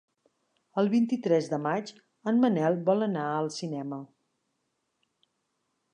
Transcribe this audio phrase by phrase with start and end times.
[0.81, 1.93] El vint-i-tres de maig
[2.31, 4.03] en Manel vol anar al cinema.